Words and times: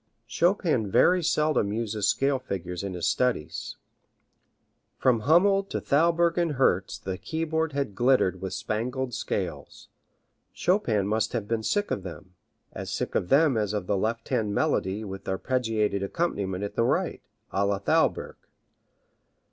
Chopin 0.25 0.89
very 0.89 1.21
seldom 1.21 1.71
uses 1.71 2.07
scale 2.07 2.39
figures 2.39 2.81
in 2.83 2.95
his 2.95 3.07
studies. 3.07 3.77
From 4.97 5.19
Hummel 5.19 5.63
to 5.65 5.79
Thalberg 5.79 6.39
and 6.39 6.53
Herz 6.53 6.97
the 6.97 7.19
keyboard 7.19 7.73
had 7.73 7.93
glittered 7.93 8.41
with 8.41 8.51
spangled 8.55 9.13
scales. 9.13 9.89
Chopin 10.53 11.05
must 11.05 11.33
have 11.33 11.47
been 11.47 11.61
sick 11.61 11.91
of 11.91 12.01
them, 12.01 12.33
as 12.73 12.91
sick 12.91 13.13
of 13.13 13.29
them 13.29 13.55
as 13.55 13.73
of 13.73 13.85
the 13.85 13.95
left 13.95 14.29
hand 14.29 14.55
melody 14.55 15.03
with 15.03 15.29
arpeggiated 15.29 16.01
accompaniment 16.01 16.63
in 16.63 16.71
the 16.73 16.81
right, 16.83 17.21
a 17.51 17.63
la 17.63 17.77
Thalberg. 17.77 18.37